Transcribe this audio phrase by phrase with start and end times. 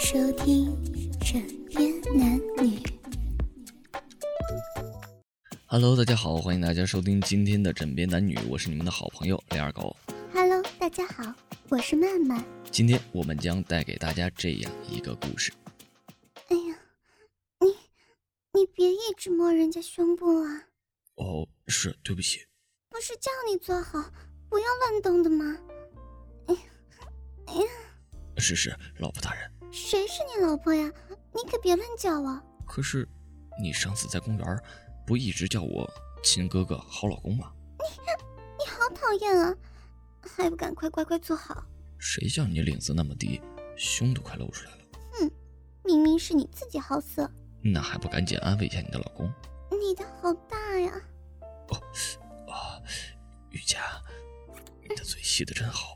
[0.00, 0.74] 收听
[1.30, 2.78] 《枕边男女》。
[5.66, 9.94] Hello，大家好，欢迎大家收听今天的《枕边男女》，我是你们的好朋友李二狗。
[10.32, 11.34] Hello，大家好，
[11.68, 12.42] 我是曼曼。
[12.70, 15.52] 今天我们将带给大家这样一个故事。
[16.48, 16.78] 哎呀，
[17.60, 17.68] 你
[18.58, 20.64] 你别一直摸人家胸部啊！
[21.16, 22.40] 哦，是，对不起。
[22.88, 24.10] 不是叫你坐好，
[24.48, 25.58] 不要乱动的吗？
[26.46, 26.60] 哎呀，
[27.48, 27.68] 哎呀！
[28.38, 29.59] 是是，老婆大人。
[29.72, 30.90] 谁是你老婆呀？
[31.32, 32.42] 你可别乱叫啊！
[32.66, 33.08] 可是，
[33.62, 34.62] 你上次在公园
[35.06, 35.88] 不一直叫我
[36.22, 37.52] 亲哥哥、好老公吗？
[37.78, 37.84] 你
[38.58, 39.54] 你好讨厌啊！
[40.22, 41.64] 还不赶快乖乖坐好？
[41.98, 43.40] 谁叫你领子那么低，
[43.76, 44.78] 胸都快露出来了？
[45.12, 45.30] 哼，
[45.84, 47.30] 明明是你自己好色。
[47.62, 49.30] 那还不赶紧安慰一下你的老公？
[49.70, 50.92] 你的好大呀！
[51.68, 51.76] 哦，
[52.52, 52.82] 啊，
[53.50, 53.80] 玉佳，
[54.82, 55.94] 你的嘴吸的真好。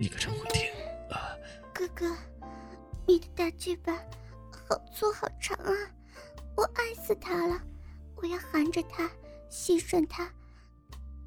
[0.00, 0.66] 你可真会听
[1.10, 1.36] 啊！
[1.74, 2.16] 哥哥，
[3.06, 3.92] 你的大鸡巴
[4.50, 5.72] 好粗好长啊，
[6.56, 7.60] 我爱死它了，
[8.16, 9.10] 我要含着它，
[9.50, 10.26] 吸吮它。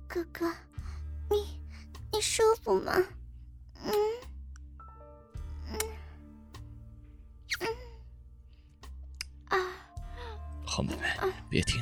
[0.07, 0.51] 哥哥，
[1.29, 1.61] 你
[2.11, 2.93] 你舒服吗？
[3.83, 3.93] 嗯
[5.67, 5.79] 嗯
[7.59, 7.75] 嗯
[9.49, 9.55] 啊！
[10.65, 11.15] 好妹妹，
[11.47, 11.79] 别停，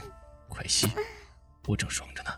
[0.49, 0.89] 快吸，
[1.69, 2.31] 我正爽着呢。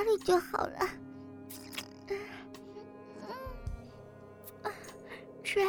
[0.00, 0.78] 嘴巴里就好了。
[5.44, 5.66] 吹，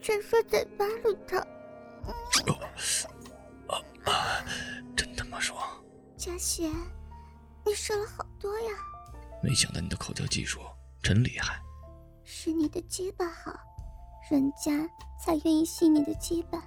[0.00, 1.36] 吹说嘴巴里头。
[3.68, 4.44] 啊啊！
[4.96, 5.58] 真他妈爽！
[6.16, 6.70] 嘉贤，
[7.64, 8.70] 你瘦了好多呀。
[9.42, 10.60] 没想到你的口交技术
[11.02, 11.60] 真厉害。
[12.22, 13.58] 是你的鸡巴好。
[14.30, 14.88] 人家
[15.24, 16.62] 才愿意吸你的鸡巴。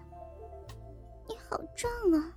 [1.28, 2.34] 你好壮啊，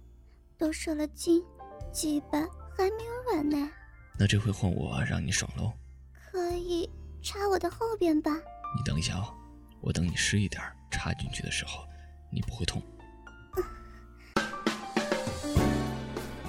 [0.59, 1.45] 都瘦了精，
[1.93, 2.41] 鸡巴
[2.77, 3.71] 还没有软呢。
[4.23, 5.73] 那这回换我让你爽喽？
[6.31, 6.89] 可以
[7.25, 8.31] 插我的后边吧？
[8.31, 9.35] 你等一下哦，
[9.81, 10.63] 我等你湿一点
[10.93, 11.85] 插进去的时候，
[12.31, 12.81] 你不会痛。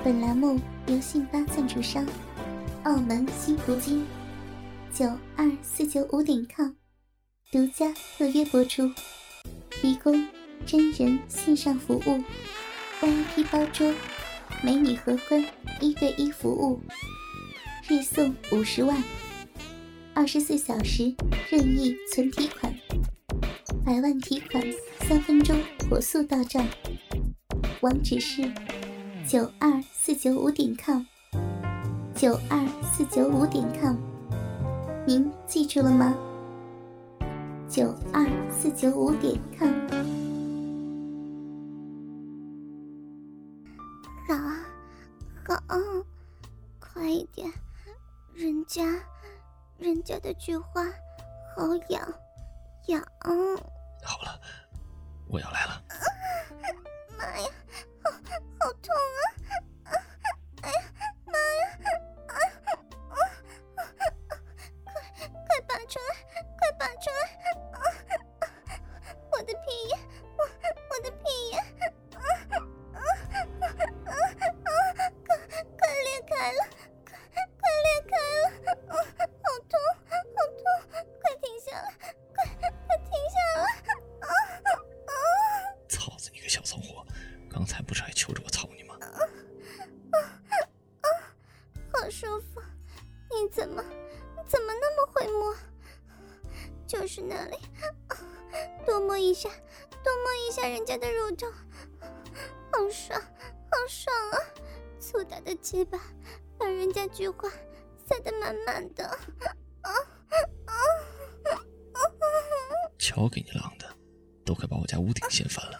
[0.04, 2.06] 本栏目由信发赞助商，
[2.84, 4.06] 澳门新葡京，
[4.94, 6.74] 九二四九五点 com。
[7.52, 8.88] 独家特约播出，
[9.72, 10.14] 提供
[10.64, 12.24] 真人线上服务
[13.02, 13.92] ，VIP 包桌，
[14.62, 15.44] 美女合婚
[15.82, 16.80] 一对一服务，
[17.90, 19.04] 日送五十万，
[20.14, 21.14] 二十四小时
[21.50, 22.74] 任意存提款，
[23.86, 24.64] 百万提款
[25.02, 26.66] 三分钟火速到账，
[27.82, 28.42] 网址是
[29.28, 31.04] 九二四九五点 com，
[32.16, 33.98] 九二四九五点 com，
[35.06, 36.16] 您记住了吗？
[37.68, 39.68] 九二四九五点 com，
[44.26, 44.66] 好啊，
[45.46, 46.06] 好，
[46.80, 47.52] 快一点，
[48.36, 48.84] 人家，
[49.78, 50.84] 人家的菊花
[51.56, 52.02] 好痒，
[52.88, 53.00] 痒。
[54.04, 54.40] 好了，
[55.30, 55.84] 我要来了。
[57.18, 57.50] 妈呀，
[58.04, 59.23] 好，好痛啊！
[96.94, 97.57] 就是那里，
[98.86, 99.50] 多摸一下，
[100.04, 101.48] 多摸一下人家的乳头，
[102.72, 104.38] 好爽，好爽啊！
[105.00, 106.00] 粗大的鸡巴
[106.56, 107.50] 把人家菊花
[108.06, 109.18] 塞得满满的，啊
[109.81, 109.92] 啊
[110.68, 111.98] 啊！
[113.00, 113.88] 瞧给你浪的，
[114.45, 115.78] 都快把我家屋顶掀翻了。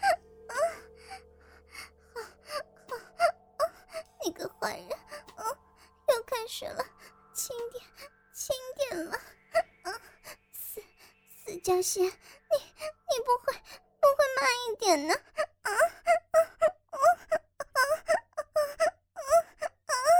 [11.64, 13.54] 嘉欣，你你不会
[13.98, 15.14] 不会慢一点呢？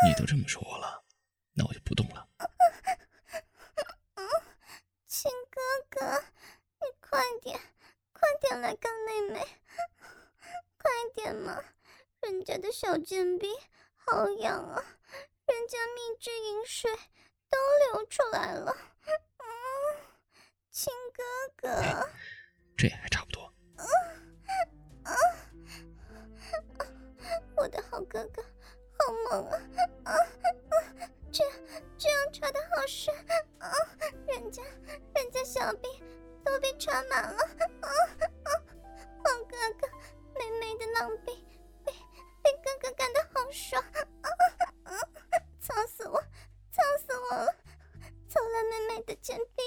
[0.06, 1.04] 你都这么说我了，
[1.52, 2.26] 那我就不动了。
[5.06, 5.60] 亲哥
[5.90, 6.24] 哥，
[6.80, 7.60] 你快点，
[8.14, 9.46] 快点来干妹妹，
[10.78, 11.62] 快点嘛！
[12.22, 13.54] 人家的小贱逼
[13.96, 14.82] 好痒啊，
[15.44, 16.90] 人家蜜汁饮水
[17.50, 17.58] 都
[17.92, 18.74] 流出来了。
[20.74, 21.22] 嗯，亲哥
[21.56, 21.70] 哥，
[22.76, 23.48] 这也还差不多。
[27.56, 28.42] 我的好哥哥，
[28.98, 29.58] 好猛啊！
[30.04, 30.14] 啊啊！
[31.30, 31.44] 这
[31.96, 33.14] 这样插的好深
[33.58, 33.70] 啊！
[34.26, 34.60] 人家
[35.14, 36.02] 人家小臂
[36.44, 37.38] 都被插满了
[37.80, 37.88] 啊
[38.44, 38.50] 啊！
[39.24, 39.86] 好哥哥，
[40.38, 41.46] 妹妹的浪逼
[41.84, 41.92] 被
[42.42, 44.00] 被哥哥干的好爽啊
[44.84, 44.98] 啊！
[45.60, 46.20] 操死我，
[46.72, 47.54] 操死我了！
[48.28, 49.62] 操烂妹妹的贱逼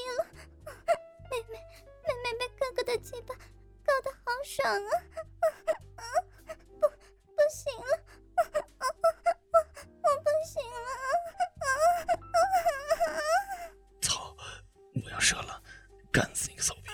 [15.27, 15.61] 折了，
[16.09, 16.89] 干死你个骚逼！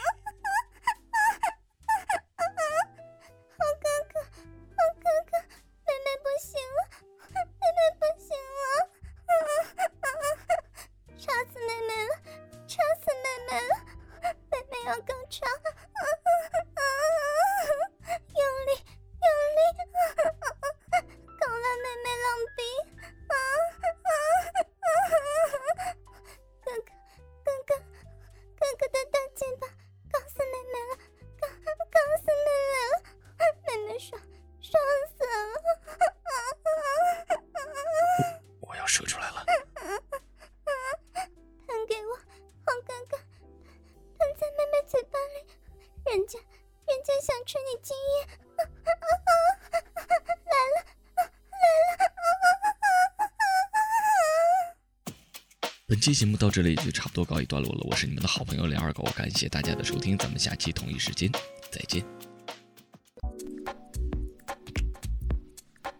[3.59, 5.37] 好哥哥，好哥哥，
[5.85, 6.79] 妹妹不行了，
[7.29, 7.37] 妹
[7.77, 8.65] 妹不行了！
[11.21, 12.11] 插死妹妹了，
[12.67, 13.71] 插死妹妹了！
[14.49, 16.01] 妹妹要高潮，用
[55.93, 57.81] 本期节目到这里就差不多告一段落了。
[57.87, 61.31] 我是你们的好朋友梁二狗，感谢大家的收听，咱们下期同一时间
[61.71, 62.03] 再见。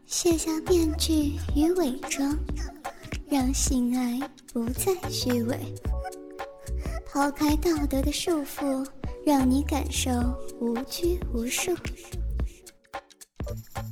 [0.07, 2.35] 卸下面具与伪装，
[3.29, 4.19] 让性爱
[4.51, 5.59] 不再虚伪，
[7.05, 8.83] 抛开道德的束缚，
[9.23, 10.09] 让你感受
[10.59, 11.71] 无拘无束。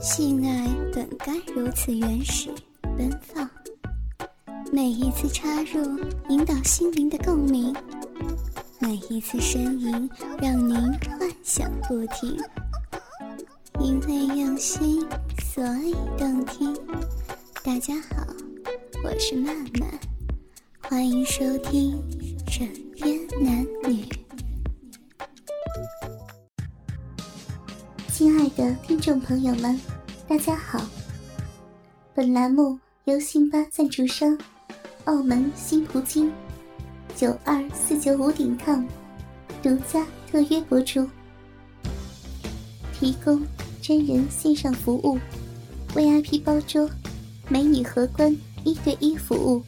[0.01, 2.49] 性爱本该如此原始
[2.97, 3.47] 奔放，
[4.73, 7.75] 每一次插入引导心灵的共鸣，
[8.79, 10.09] 每一次呻吟
[10.41, 12.37] 让您幻想不停。
[13.81, 15.05] 因为用心，
[15.43, 16.73] 所以动听。
[17.65, 18.25] 大家好，
[19.03, 19.91] 我是曼曼，
[20.79, 22.01] 欢迎收听
[22.57, 24.05] 《枕边男女》。
[28.07, 29.77] 亲爱的听众朋友们，
[30.29, 30.81] 大家好。
[32.13, 34.37] 本栏目由辛巴赞助商
[35.05, 36.31] 澳门新葡京
[37.15, 38.85] 九二四九五点 com
[39.63, 41.07] 独家特约播出，
[42.93, 43.41] 提供
[43.81, 45.17] 真人线上服务
[45.95, 46.89] ，VIP 包桌，
[47.49, 49.63] 美女荷官一对一服务，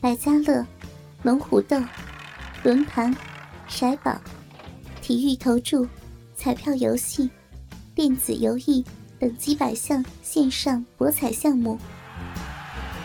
[0.00, 0.64] 百家乐、
[1.22, 1.82] 龙虎斗、
[2.62, 3.14] 轮盘、
[3.68, 4.20] 骰宝、
[5.00, 5.86] 体育投注、
[6.36, 7.30] 彩票游戏、
[7.94, 8.84] 电子游艺
[9.18, 11.78] 等几百项线上博彩项目。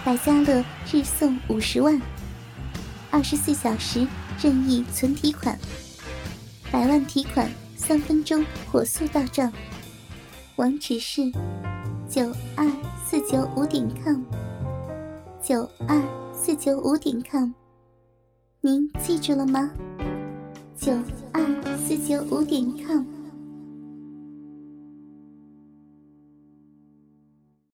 [0.05, 2.00] 百家乐日送五十万，
[3.09, 4.07] 二十四小时
[4.39, 5.57] 任意存提款，
[6.71, 9.51] 百万提款三分钟火速到账。
[10.57, 11.24] 网址是
[12.07, 12.71] 九二
[13.03, 14.21] 四九五点 com，
[15.41, 16.00] 九二
[16.31, 17.51] 四九五点 com，
[18.62, 19.71] 您记住了吗？
[20.79, 20.93] 九
[21.31, 21.43] 二
[21.79, 23.14] 四九五点 com。